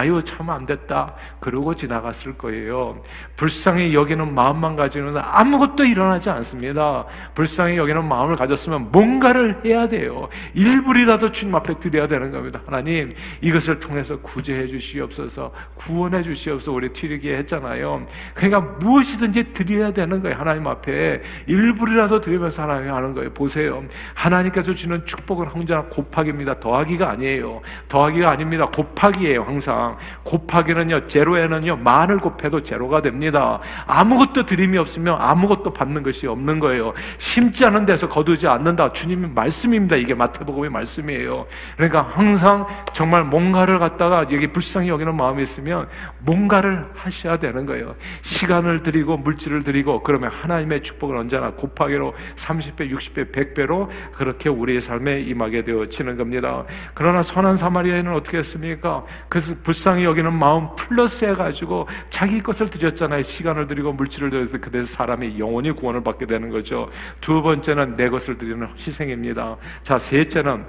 아유 0.00 0.22
참 0.24 0.50
안 0.50 0.66
됐다 0.66 1.14
그러고 1.38 1.74
지나갔을 1.74 2.36
거예요. 2.36 3.02
불쌍히 3.36 3.94
여기는 3.94 4.34
마음만 4.34 4.76
가지는 4.76 5.16
아무것도 5.16 5.84
일어나지 5.84 6.30
않습니다. 6.30 7.04
불쌍히 7.34 7.76
여기는 7.76 8.08
마음을 8.08 8.36
가졌으면 8.36 8.90
뭔가를 8.90 9.60
해야 9.64 9.86
돼요. 9.86 10.28
일부리라도 10.54 11.32
주님 11.32 11.54
앞에 11.54 11.78
드려야 11.78 12.06
되는 12.08 12.30
겁니다. 12.30 12.60
하나님 12.66 13.14
이것을 13.40 13.78
통해서 13.80 14.18
구제해 14.20 14.66
주시옵소서 14.66 15.52
구원해 15.76 16.22
주시옵소서 16.22 16.72
우리 16.72 16.92
튀르기에 16.92 17.36
했잖아요. 17.38 18.06
그러니까 18.34 18.60
무엇이든지 18.80 19.52
드려야 19.52 19.92
되는 19.92 20.22
거예요. 20.22 20.36
하나님 20.36 20.66
앞에 20.66 21.22
일부리라도 21.46 22.20
드리면서 22.20 22.62
하나님 22.62 22.92
하는 22.92 23.14
거예요. 23.14 23.30
보세요. 23.32 23.84
하나님께서 24.14 24.74
주는 24.74 25.04
축복은 25.04 25.46
항상 25.48 25.88
곱하기입니다. 25.90 26.60
더하기가 26.60 27.10
아니에요. 27.10 27.60
더하기가 27.88 28.30
아닙니다. 28.30 28.66
곱하기예요. 28.66 29.42
항상 29.42 29.89
항상 29.90 29.96
곱하기는요 30.24 31.08
제로에는요 31.08 31.76
만을 31.76 32.18
곱해도 32.18 32.62
제로가 32.62 33.02
됩니다. 33.02 33.60
아무것도 33.86 34.46
드림이 34.46 34.78
없으면 34.78 35.16
아무것도 35.18 35.72
받는 35.72 36.02
것이 36.02 36.26
없는 36.26 36.60
거예요. 36.60 36.92
심지 37.18 37.64
않은 37.64 37.86
데서 37.86 38.08
거두지 38.08 38.46
않는다. 38.46 38.92
주님의 38.92 39.30
말씀입니다. 39.30 39.96
이게 39.96 40.14
마태복음의 40.14 40.70
말씀이에요. 40.70 41.46
그러니까 41.76 42.02
항상 42.02 42.66
정말 42.92 43.24
뭔가를 43.24 43.78
갖다가 43.78 44.26
여기 44.30 44.46
불쌍히 44.46 44.88
여기는 44.88 45.16
마음이 45.16 45.42
있으면 45.42 45.88
뭔가를 46.20 46.86
하셔야 46.94 47.38
되는 47.38 47.66
거예요. 47.66 47.94
시간을 48.22 48.82
드리고 48.82 49.16
물질을 49.16 49.62
드리고 49.62 50.02
그러면 50.02 50.30
하나님의 50.30 50.82
축복을 50.82 51.16
언제나 51.16 51.50
곱하기로 51.52 52.14
30배, 52.36 52.92
60배, 52.92 53.32
100배로 53.32 53.88
그렇게 54.12 54.48
우리의 54.48 54.80
삶에 54.80 55.20
임하게 55.20 55.64
되어지는 55.64 56.16
겁니다. 56.16 56.64
그러나 56.94 57.22
선한 57.22 57.56
사마리아인은 57.56 58.12
어떻게 58.14 58.38
했습니까? 58.38 59.04
그래서 59.28 59.54
불쌍히 59.62 59.79
여기는 59.88 60.32
마음 60.32 60.74
플러스 60.76 61.24
해가지고 61.24 61.88
자기 62.10 62.42
것을 62.42 62.68
드렸잖아요. 62.68 63.22
시간을 63.22 63.66
드리고 63.66 63.92
물질을 63.92 64.30
드려서 64.30 64.58
그때 64.58 64.84
사람이 64.84 65.38
영원히 65.38 65.70
구원을 65.72 66.02
받게 66.02 66.26
되는 66.26 66.50
거죠. 66.50 66.88
두 67.20 67.40
번째는 67.42 67.96
내 67.96 68.08
것을 68.08 68.36
드리는 68.36 68.68
희생입니다. 68.76 69.56
자, 69.82 69.98
셋째는 69.98 70.66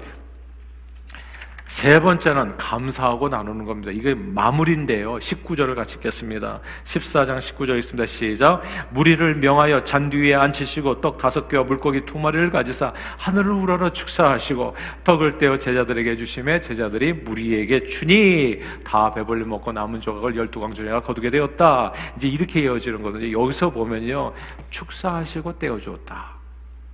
세 1.72 1.98
번째는 1.98 2.58
감사하고 2.58 3.30
나누는 3.30 3.64
겁니다. 3.64 3.90
이게 3.94 4.14
마무리인데요. 4.14 5.14
19절을 5.14 5.74
같이 5.74 5.96
읽겠습니다. 5.96 6.60
14장 6.84 7.38
19절 7.38 7.78
있습니다. 7.78 8.04
시작. 8.04 8.60
무리를 8.90 9.36
명하여 9.36 9.82
잔디 9.82 10.18
위에 10.18 10.34
앉히시고 10.34 11.00
떡 11.00 11.16
다섯 11.16 11.48
개와 11.48 11.64
물고기 11.64 12.04
두 12.04 12.18
마리를 12.18 12.50
가지사 12.50 12.92
하늘을 13.16 13.52
우러러 13.52 13.88
축사하시고 13.88 14.76
떡을 15.02 15.38
떼어 15.38 15.58
제자들에게 15.58 16.16
주심에 16.16 16.60
제자들이 16.60 17.14
무리에게 17.14 17.86
주니 17.86 18.60
다 18.84 19.14
배불리 19.14 19.46
먹고 19.46 19.72
남은 19.72 20.02
조각을 20.02 20.36
열두 20.36 20.60
광전이나 20.60 21.00
거두게 21.00 21.30
되었다. 21.30 21.94
이제 22.18 22.28
이렇게 22.28 22.60
이어지는 22.60 23.00
거든요. 23.00 23.32
여기서 23.40 23.70
보면요. 23.70 24.34
축사하시고 24.68 25.58
떼어 25.58 25.80
주었다. 25.80 26.32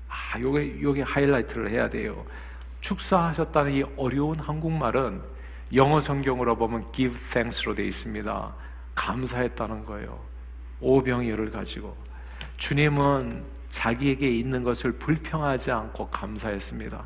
아, 0.09 0.41
요게 0.41 0.81
요게 0.81 1.03
하이라이트를 1.03 1.69
해야 1.69 1.91
돼요. 1.91 2.25
축사하셨다는 2.81 3.73
이 3.73 3.85
어려운 3.97 4.39
한국말은 4.39 5.21
영어 5.75 6.01
성경으로 6.01 6.57
보면 6.57 6.91
give 6.93 7.19
thanks로 7.31 7.75
되어 7.75 7.85
있습니다. 7.87 8.55
감사했다는 8.95 9.85
거예요. 9.85 10.19
오병이어를 10.81 11.51
가지고 11.51 11.97
주님은 12.57 13.45
자기에게 13.71 14.29
있는 14.31 14.65
것을 14.65 14.93
불평하지 14.93 15.71
않고 15.71 16.09
감사했습니다. 16.09 17.03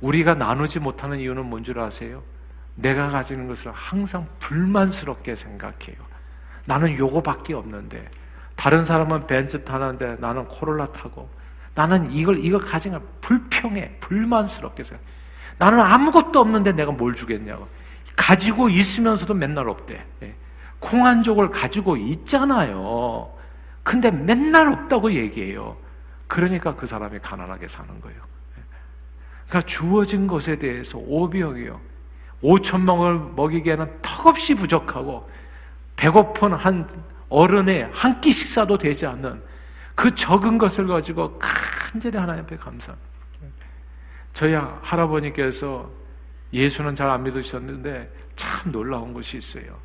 우리가 0.00 0.34
나누지 0.34 0.78
못하는 0.78 1.18
이유는 1.18 1.46
뭔 1.46 1.64
줄 1.64 1.78
아세요? 1.80 2.22
내가 2.74 3.08
가지는 3.08 3.48
것을 3.48 3.72
항상 3.72 4.26
불만스럽게 4.38 5.34
생각해요. 5.34 5.96
나는 6.66 6.98
요거밖에 6.98 7.54
없는데 7.54 8.10
다른 8.54 8.84
사람은 8.84 9.26
벤츠 9.26 9.64
타는데 9.64 10.16
나는 10.18 10.44
코롤라 10.46 10.92
타고 10.92 11.30
나는 11.76 12.10
이걸 12.10 12.42
이거 12.42 12.58
가진 12.58 12.92
걸 12.92 13.02
불평해, 13.20 13.98
불만스럽게 14.00 14.82
생각. 14.82 15.04
나는 15.58 15.78
아무것도 15.78 16.40
없는데 16.40 16.72
내가 16.72 16.90
뭘 16.90 17.14
주겠냐고. 17.14 17.68
가지고 18.16 18.70
있으면서도 18.70 19.34
맨날 19.34 19.68
없대. 19.68 20.02
예. 20.22 20.34
콩한 20.80 21.22
족을 21.22 21.50
가지고 21.50 21.98
있잖아요. 21.98 23.30
근데 23.82 24.10
맨날 24.10 24.72
없다고 24.72 25.12
얘기해요. 25.12 25.76
그러니까 26.26 26.74
그 26.74 26.86
사람이 26.86 27.18
가난하게 27.20 27.68
사는 27.68 28.00
거예요. 28.00 28.18
예. 28.58 28.62
그러니까 29.48 29.66
주어진 29.66 30.26
것에 30.26 30.56
대해서 30.56 30.96
오병이요. 30.96 31.78
5천 32.42 32.82
명을 32.82 33.32
먹이기에는 33.36 33.98
턱없이 34.00 34.54
부족하고 34.54 35.28
배고픈 35.96 36.54
한 36.54 36.88
어른의 37.28 37.90
한 37.92 38.20
끼 38.20 38.32
식사도 38.32 38.78
되지 38.78 39.04
않는 39.06 39.42
그 39.96 40.14
적은 40.14 40.58
것을 40.58 40.86
가지고 40.86 41.36
간절히 41.40 42.16
하나님 42.16 42.44
앞에 42.44 42.56
감사합니다. 42.56 43.10
저희 44.32 44.52
할아버님께서 44.54 45.90
예수는 46.52 46.94
잘 46.94 47.10
안 47.10 47.24
믿으셨는데 47.24 48.12
참 48.36 48.70
놀라운 48.70 49.12
것이 49.12 49.38
있어요. 49.38 49.76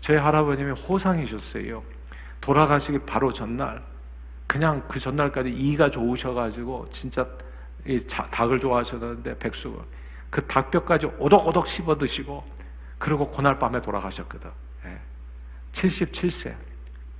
저희 0.00 0.16
할아버님이 0.16 0.70
호상이셨어요. 0.72 1.82
돌아가시기 2.40 3.00
바로 3.00 3.32
전날, 3.32 3.82
그냥 4.46 4.82
그 4.86 5.00
전날까지 5.00 5.50
이가 5.50 5.90
좋으셔가지고 5.90 6.88
진짜 6.92 7.26
닭을 8.30 8.60
좋아하셨는데 8.60 9.38
백숙을 9.38 9.78
그 10.30 10.46
닭뼈까지 10.46 11.06
오독오독 11.18 11.66
씹어 11.66 11.98
드시고 11.98 12.44
그리고 12.98 13.30
그날 13.30 13.58
밤에 13.58 13.80
돌아가셨거든. 13.80 14.50
예. 14.86 14.98
77세, 15.72 16.54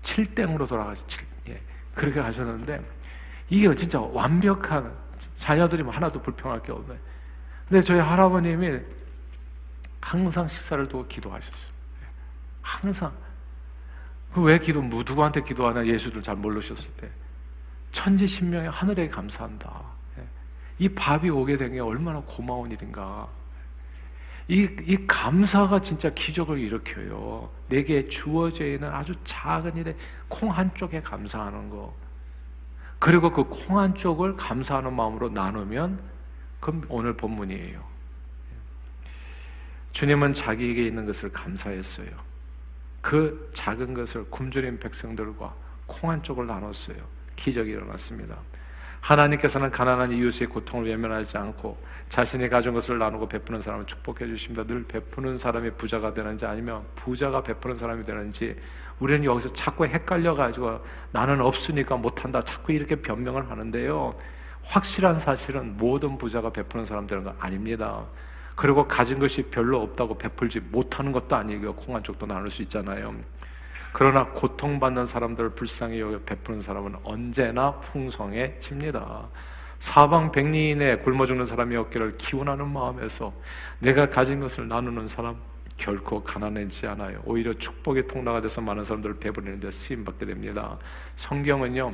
7땡으로 0.03 0.69
돌아가셨. 0.69 1.05
그렇게 1.95 2.21
하셨는데 2.21 2.85
이게 3.51 3.73
진짜 3.75 4.01
완벽한 4.01 4.93
자녀들이 5.39 5.83
뭐 5.83 5.93
하나도 5.93 6.21
불평할 6.21 6.63
게 6.63 6.73
없네. 6.73 6.95
근데 7.69 7.83
저희 7.83 7.99
할아버님이 8.01 8.81
항상 10.01 10.47
식사를 10.49 10.87
두고 10.89 11.07
기도하셨어요. 11.07 11.73
항상. 12.63 13.13
그왜 14.35 14.59
기도, 14.59 14.83
누구한테 14.83 15.43
기도하나 15.43 15.87
예수를 15.87 16.23
잘 16.23 16.35
모르셨을 16.37 16.91
때. 16.97 17.09
천지 17.93 18.27
신명의 18.27 18.71
하늘에 18.71 19.09
감사한다. 19.09 19.71
이 20.79 20.89
밥이 20.89 21.31
오게 21.31 21.57
된 21.57 21.73
게 21.73 21.79
얼마나 21.81 22.21
고마운 22.21 22.71
일인가. 22.71 23.29
이, 24.49 24.69
이 24.85 25.07
감사가 25.07 25.81
진짜 25.81 26.11
기적을 26.13 26.59
일으켜요. 26.59 27.51
내게 27.69 28.07
주어져 28.09 28.67
있는 28.67 28.89
아주 28.91 29.15
작은 29.25 29.77
일에 29.77 29.97
콩 30.29 30.51
한쪽에 30.51 31.01
감사하는 31.01 31.71
거. 31.71 31.95
그리고 32.99 33.31
그 33.31 33.45
콩 33.45 33.79
한쪽을 33.79 34.37
감사하는 34.37 34.95
마음으로 34.95 35.31
나누면 35.31 36.01
그럼 36.61 36.85
오늘 36.89 37.15
본문이에요. 37.17 37.83
주님은 39.93 40.35
자기에게 40.35 40.87
있는 40.87 41.07
것을 41.07 41.33
감사했어요. 41.33 42.09
그 43.01 43.51
작은 43.55 43.95
것을 43.95 44.25
굶주린 44.31 44.79
백성들과 44.81 45.55
콩 45.87 46.11
한쪽을 46.11 46.47
나눴어요. 46.47 46.97
기적이 47.37 47.73
일어났습니다. 47.73 48.37
하나님께서는 49.05 49.71
가난한 49.71 50.13
이웃의 50.13 50.49
고통을 50.49 50.89
외면하지 50.89 51.37
않고 51.37 51.77
자신이 52.09 52.49
가진 52.49 52.73
것을 52.73 52.99
나누고 52.99 53.29
베푸는 53.29 53.61
사람을 53.61 53.87
축복해 53.87 54.27
주십니다. 54.27 54.65
늘 54.65 54.85
베푸는 54.85 55.37
사람이 55.37 55.73
부자가 55.73 56.15
되는지 56.15 56.47
아니면 56.47 56.83
부자가 56.95 57.43
베푸는 57.43 57.77
사람이 57.77 58.05
되는지 58.07 58.57
우리는 59.01 59.23
여기서 59.25 59.53
자꾸 59.53 59.85
헷갈려 59.85 60.35
가지고 60.35 60.81
나는 61.13 61.43
없으니까 61.43 61.99
못한다 61.99 62.41
자꾸 62.43 62.73
이렇게 62.73 62.97
변명을 62.97 63.51
하는데요. 63.51 64.15
확실한 64.63 65.21
사실은 65.21 65.77
모든 65.77 66.17
부자가 66.17 66.49
베푸는 66.49 66.87
사람 66.87 67.07
되는 67.07 67.25
건 67.25 67.37
아닙니다. 67.39 68.05
그리고 68.55 68.89
가진 68.89 69.19
것이 69.19 69.43
별로 69.43 69.83
없다고 69.83 70.17
베풀지 70.17 70.61
못하는 70.71 71.13
것도 71.13 71.37
아니고 71.37 71.75
콩한 71.75 72.03
쪽도 72.03 72.25
나눌 72.25 72.51
수 72.51 72.63
있잖아요. 72.63 73.15
그러나 73.95 74.27
고통받는 74.27 75.07
사람들을 75.07 75.51
불쌍히 75.51 76.01
여겨 76.01 76.19
베푸는 76.27 76.61
사람은 76.61 76.97
언제나 77.05 77.79
풍성해집니다. 77.79 79.29
사방 79.79 80.33
백리인에 80.33 80.97
굶어 80.97 81.27
죽는 81.27 81.47
사람이 81.47 81.77
없기를 81.77 82.17
기원하는 82.17 82.73
마음에서 82.73 83.33
내가 83.79 84.11
가진 84.11 84.41
것을 84.41 84.67
나누는 84.67 85.07
사람 85.07 85.37
결코 85.77 86.25
가난하지 86.25 86.89
않아요. 86.89 87.23
오히려 87.25 87.55
축복의 87.55 88.09
통로가 88.09 88.41
돼서 88.41 88.61
많은 88.61 88.83
사람들을 88.83 89.21
배부리는 89.21 89.61
데 89.61 89.71
쓰임 89.71 90.05
받게 90.05 90.27
됩니다. 90.27 90.77
성경은요 91.15 91.93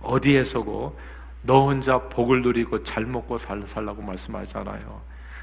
어디에서고 0.00 0.98
너 1.42 1.66
혼자 1.66 1.96
복을 2.08 2.42
누리고 2.42 2.82
잘 2.82 3.06
먹고 3.06 3.38
살, 3.38 3.64
살라고 3.64 4.02
말씀하잖아요. 4.02 5.00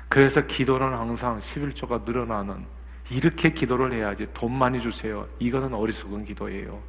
그래서 0.10 0.42
기도는 0.42 0.92
항상 0.92 1.40
11조가 1.40 2.04
늘어나는 2.04 2.66
이렇게 3.10 3.52
기도를 3.52 3.94
해야지 3.94 4.28
돈 4.34 4.58
많이 4.58 4.82
주세요. 4.82 5.28
이거는 5.40 5.74
어리석은 5.74 6.26
기도예요. 6.26 6.82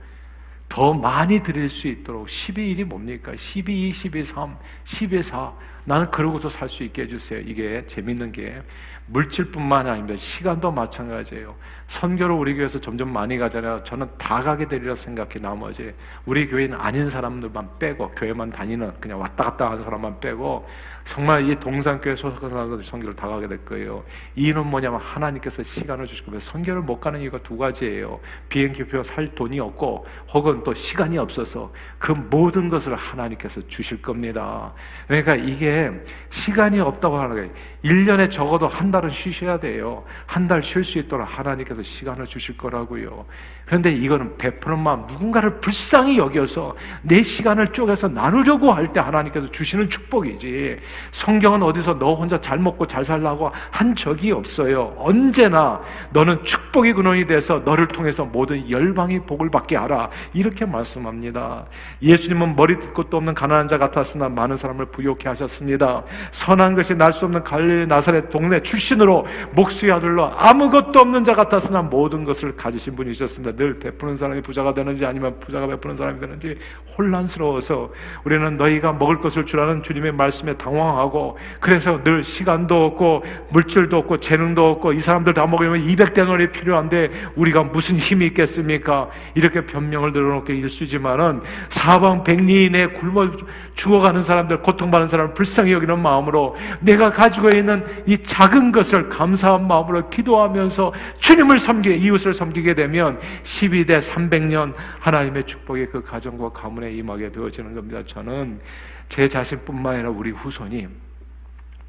더 0.69 0.93
많이 0.93 1.43
드릴 1.43 1.69
수 1.69 1.87
있도록 1.89 2.27
12일이 2.27 2.85
뭡니까? 2.85 3.37
12, 3.37 3.93
12, 3.93 4.25
3, 4.25 4.57
12, 4.85 5.23
4 5.23 5.53
나는 5.85 6.11
그러고서 6.11 6.49
살 6.49 6.69
수 6.69 6.83
있게 6.83 7.03
해주세요. 7.03 7.41
이게 7.41 7.85
재밌는 7.87 8.33
게 8.33 8.63
물질뿐만 9.07 9.87
아닙니다. 9.87 10.17
시간도 10.19 10.73
마찬가지예요. 10.73 11.55
선교를 11.89 12.35
우리 12.35 12.55
교회에서 12.55 12.81
점점 12.81 13.13
많이 13.13 13.37
가잖아요. 13.37 13.85
저는 13.85 14.09
다 14.17 14.43
가게 14.43 14.67
되리라 14.67 14.95
생각해 14.95 15.35
나머지 15.43 15.93
우리 16.25 16.49
교회는 16.49 16.81
아닌 16.81 17.11
사람들만 17.11 17.79
빼고 17.79 18.13
교회만 18.13 18.51
다니는 18.51 18.95
그냥 19.01 19.21
왔다 19.21 19.45
갔다 19.45 19.71
하는 19.71 19.83
사람만 19.85 20.21
빼고 20.21 20.67
정말 21.05 21.49
이 21.49 21.55
동산교회 21.61 22.17
소속한 22.17 22.49
사람들 22.49 22.83
선교를 22.85 23.15
다 23.15 23.29
가게 23.29 23.47
될 23.47 23.63
거예요. 23.65 24.03
이유는 24.37 24.67
뭐냐면 24.67 25.01
하나님께서 25.01 25.63
시간을 25.63 26.07
주시고 26.07 26.39
선교를 26.41 26.81
못 26.81 26.99
가는 26.99 27.21
이유가 27.21 27.39
두 27.43 27.59
가지예요. 27.59 28.21
비행기표 28.49 29.03
살 29.03 29.35
돈이 29.35 29.61
없고 29.61 30.07
혹은 30.33 30.63
또 30.65 30.73
시간이 30.73 31.19
없어서 31.19 31.73
그 31.99 32.13
모든 32.13 32.69
것을 32.71 32.95
하나님께서 32.97 33.67
주실 33.69 34.01
겁니다. 34.01 34.73
그러니까 35.07 35.35
이게 35.37 35.91
시간이 36.31 36.81
없다고 36.81 37.19
하는 37.19 37.37
거예요. 37.37 37.51
1년에 37.85 38.31
적어도 38.31 38.67
한 38.67 38.91
달은 38.91 39.11
쉬셔야 39.11 39.59
돼요. 39.59 40.05
한 40.27 40.49
달 40.49 40.63
쉴 40.63 40.83
수 40.85 40.99
있도록 40.99 41.27
하나님께서 41.27 41.83
시간을 41.83 42.27
주실 42.27 42.57
거라고요. 42.57 43.27
그런데 43.67 43.91
이거는 43.93 44.37
베푸는 44.37 44.79
마음, 44.79 45.07
누군가를 45.07 45.61
불쌍히 45.61 46.19
여겨서 46.19 46.77
내 47.03 47.23
시간을 47.23 47.69
쪼개서 47.69 48.09
나누려고 48.09 48.71
할 48.73 48.85
때 48.93 49.01
하나님께서 49.01 49.51
주시는 49.51 49.89
축복이지. 49.89 50.77
성경은 51.13 51.63
어디서 51.63 51.99
너 51.99 52.15
혼자 52.15 52.37
잘 52.37 52.59
먹고 52.59 52.87
잘 52.87 53.03
살라고 53.05 53.51
한 53.71 53.97
적이 53.97 54.33
없어요. 54.33 54.95
언제나 54.99 55.81
너는 56.13 56.45
축복의 56.45 56.93
근원이 56.93 57.27
돼서 57.27 57.63
너를 57.65 57.89
통해서 57.89 58.25
모든 58.25 58.69
열방이 58.69 59.21
복을 59.21 59.51
받게 59.51 59.77
하라. 59.77 60.11
이렇게 60.35 60.67
말씀합니다. 60.67 61.65
예수님은 62.03 62.55
머리 62.55 62.79
둘 62.79 62.93
것도 62.93 63.17
없는 63.17 63.35
가난한 63.35 63.67
자 63.69 63.79
같았으나 63.79 64.29
많은 64.29 64.57
사람을 64.59 64.87
부욕해 64.87 65.27
하셨습니다. 65.29 66.03
선한 66.33 66.75
것이 66.75 66.95
날 66.95 67.15
수 67.15 67.25
없는 67.27 67.45
갈릴리 67.45 67.87
나사렛 67.87 68.29
동네 68.29 68.61
출신으로 68.61 69.25
목수의 69.53 69.93
아들로 69.93 70.33
아무것도 70.37 70.99
없는 70.99 71.23
자 71.23 71.33
같았으나 71.33 71.81
모든 71.81 72.25
것을 72.25 72.57
가지신 72.57 72.97
분이셨습니다. 72.97 73.54
늘 73.57 73.79
베푸는 73.79 74.17
사람이 74.17 74.43
부자가 74.43 74.75
되는지 74.75 75.05
아니면 75.05 75.39
부자가 75.41 75.67
베푸는 75.67 75.97
사람이 75.97 76.21
되는지 76.21 76.59
혼란스러워서 76.97 77.93
우리는 78.25 78.57
너희가 78.57 78.93
먹을 78.93 79.21
것을 79.21 79.47
주라는 79.47 79.83
주님의 79.83 80.13
말씀에 80.13 80.57
당황하고 80.57 81.39
그래서 81.61 82.03
늘 82.03 82.23
시간도 82.23 82.85
없고 82.85 83.25
물질도 83.51 83.99
없고 83.99 84.21
재능도 84.21 84.71
없고 84.71 84.93
이 84.93 85.01
사람들 85.01 85.35
다 85.35 85.47
먹으면 85.47 85.87
200대너리 85.87 86.53
필요한데 86.53 87.11
우리가 87.37 87.65
무슨 87.65 87.97
힘이 87.97 88.27
있겠습니까? 88.27 89.09
이렇게 89.35 89.65
변명을 89.65 90.13
늘어놓게 90.13 90.55
일수지만은 90.55 91.43
사방 91.69 92.23
백리인에 92.25 92.89
굶어 92.89 93.33
죽어가는 93.75 94.23
사람들 94.23 94.63
고통받는 94.63 95.09
사람을 95.09 95.35
불쌍히 95.35 95.73
여기는 95.73 95.99
마음으로 95.99 96.57
내가 96.81 97.11
가지고 97.11 97.49
있는 97.49 97.85
이 98.07 98.17
작은 98.19 98.73
것을 98.73 99.09
감사한 99.09 99.67
마음으로 99.67 100.09
기도하면서 100.11 100.93
주님을 101.19 101.59
섬기 101.59 101.97
이웃을 101.97 102.35
섬기게 102.35 102.75
되면 102.75 103.19
12대 103.45 103.99
300년 103.99 104.75
하나님의 104.99 105.45
축복이 105.45 105.87
그 105.87 106.03
가정과 106.03 106.51
가문에 106.51 106.93
임하게 106.93 107.31
되어지는 107.31 107.75
겁니다. 107.75 108.03
저는 108.05 108.61
제 109.09 109.29
자신뿐만 109.29 109.95
아니라 109.95 110.11
우리 110.11 110.31
후손이 110.31 110.89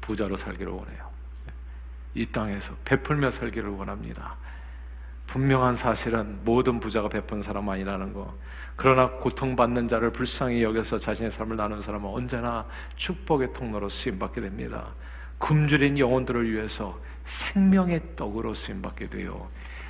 부자로 0.00 0.36
살기를 0.36 0.70
원해요. 0.70 1.06
이 2.14 2.24
땅에서 2.26 2.74
베풀며 2.84 3.30
살기를 3.30 3.70
원합니다. 3.70 4.36
분명한 5.26 5.74
사실은 5.76 6.38
모든 6.44 6.78
부자가 6.78 7.08
베푼 7.08 7.42
사람 7.42 7.68
아니라는 7.68 8.12
거. 8.12 8.34
그러나 8.76 9.08
고통받는 9.10 9.88
자를 9.88 10.12
불쌍히 10.12 10.62
여겨서 10.62 10.98
자신의 10.98 11.30
삶을 11.30 11.56
나누는 11.56 11.82
사람은 11.82 12.08
언제나 12.08 12.66
축복의 12.94 13.52
통로로 13.52 13.88
쓰임받게 13.88 14.40
됩니다. 14.40 14.94
굶주린 15.38 15.98
영혼들을 15.98 16.50
위해서 16.50 16.98
생명의 17.24 18.00
떡으로 18.14 18.54
쓰임받게 18.54 19.08
돼요. 19.08 19.48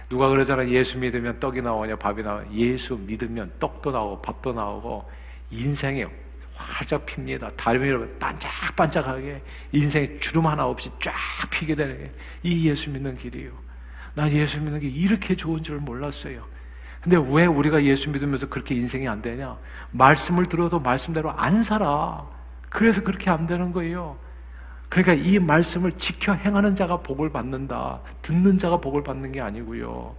누가 0.09 0.29
그러잖아 0.29 0.69
예수 0.69 0.99
믿으면 0.99 1.41
떡이 1.41 1.63
나오냐 1.63 1.97
밥이 1.97 2.23
나와 2.23 2.45
예수 2.53 2.97
믿으면 2.97 3.53
떡도 3.59 3.91
나오고 3.91 4.23
밥도 4.23 4.53
나오고 4.53 5.09
인생에 5.51 6.07
활짝 6.55 7.05
핍니다. 7.05 7.51
다리미로 7.57 8.09
반짝반짝하게 8.19 9.43
인생에 9.73 10.19
주름 10.19 10.47
하나 10.47 10.67
없이 10.67 10.91
쫙 11.01 11.15
피게 11.51 11.75
되는 11.75 11.99
게 11.99 12.13
이 12.43 12.69
예수 12.69 12.91
믿는 12.91 13.17
길이에요. 13.17 13.51
난 14.15 14.31
예수 14.31 14.61
믿는 14.61 14.81
게 14.81 14.87
이렇게 14.89 15.35
좋은 15.37 15.63
줄 15.63 15.79
몰랐어요. 15.79 16.45
근데 17.03 17.17
왜 17.17 17.47
우리가 17.47 17.83
예수 17.85 18.09
믿으면서 18.11 18.49
그렇게 18.49 18.75
인생이 18.75 19.07
안 19.09 19.21
되냐? 19.21 19.59
말씀을 19.91 20.47
들어도 20.47 20.81
말씀대로 20.81 21.31
안 21.33 21.63
살아. 21.63 22.27
그래서 22.69 23.03
그렇게 23.03 23.31
안 23.31 23.47
되는 23.47 23.73
거예요. 23.73 24.17
그러니까 24.89 25.15
이 25.15 25.39
말씀을 25.39 25.93
지켜 25.93 26.33
행하는 26.33 26.75
자가 26.77 26.99
복을 26.99 27.31
받는다. 27.31 28.01
듣는 28.23 28.59
자가 28.59 28.79
복을 28.79 29.03
받는 29.03 29.33
게 29.33 29.41
아니고요. 29.41 30.15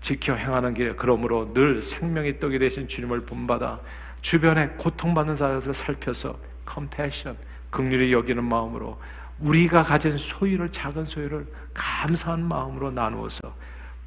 지켜 0.00 0.34
행하는 0.34 0.74
길에 0.74 0.94
그러므로 0.94 1.52
늘 1.52 1.82
생명의 1.82 2.38
떡이 2.38 2.58
되신 2.58 2.88
주님을 2.88 3.22
본받아 3.22 3.80
주변에 4.20 4.68
고통받는 4.70 5.36
사람을 5.36 5.74
살펴서 5.74 6.38
컴패션, 6.64 7.36
긍휼히 7.70 8.12
여기는 8.12 8.44
마음으로 8.44 9.00
우리가 9.40 9.82
가진 9.82 10.16
소유를 10.16 10.70
작은 10.70 11.04
소유를 11.04 11.46
감사한 11.72 12.46
마음으로 12.46 12.90
나누어서 12.90 13.54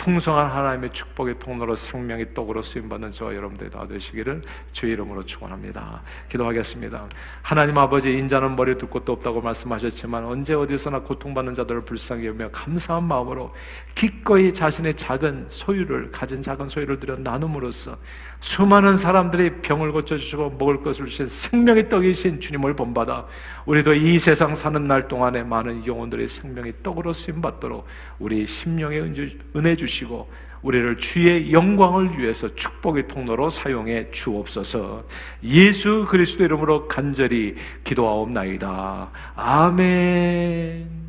풍성한 0.02 0.50
하나님의 0.50 0.92
축복의 0.94 1.38
통로로 1.38 1.76
생명의 1.76 2.34
떡으로 2.34 2.64
쓰임받는 2.64 3.12
저와 3.12 3.36
여러분들이 3.36 3.70
다 3.70 3.86
되시기를 3.86 4.42
주의 4.72 4.94
이름으로 4.94 5.24
축원합니다. 5.24 6.02
기도하겠습니다. 6.28 7.08
하나님 7.44 7.78
아버지 7.78 8.12
인자는 8.18 8.56
머리 8.56 8.76
둘 8.80 8.90
곳도 8.90 9.12
없다고 9.14 9.42
말씀하셨지만 9.42 10.26
언제 10.26 10.56
어디서나 10.56 11.02
고통받는 11.02 11.54
자들을 11.54 11.86
불쌍히 11.86 12.26
여며 12.26 12.50
감사한 12.50 13.04
마음으로 13.04 13.54
기꺼이 13.94 14.52
자신의 14.52 14.96
작은 14.96 15.46
소유를 15.50 16.10
가진 16.10 16.42
작은 16.42 16.68
소유를 16.68 17.00
들여 17.00 17.18
나눔으로써 17.18 17.96
수많은 18.42 18.98
사람들이 18.98 19.62
병을 19.62 19.92
고쳐주시고 19.92 20.56
먹을 20.58 20.82
것을 20.82 21.06
주신 21.06 21.28
생명의 21.28 21.88
떡이신 21.90 22.42
주님을 22.42 22.76
본받아 22.76 23.28
우리도 23.66 23.94
이 23.94 24.18
세상 24.18 24.56
사는 24.56 24.86
날 24.88 25.08
동안에 25.08 25.44
많은 25.44 25.86
영혼들의 25.86 26.28
생명의 26.28 26.74
떡으로 26.82 27.14
쓰임받도록 27.14 27.86
우리 28.18 28.48
심령의 28.48 29.14
은혜 29.56 29.76
주시고 29.76 30.28
우리를 30.64 30.98
주의 30.98 31.54
영광을 31.54 32.18
위해서 32.20 32.54
축복의 32.56 33.08
통로로 33.08 33.52
사용해 33.52 34.10
주옵소서 34.12 35.04
예수 35.44 36.06
그리스도 36.10 36.44
이름으로 36.44 36.88
간절히 36.88 37.56
기도하옵나이다. 37.84 39.10
아멘. 39.36 41.01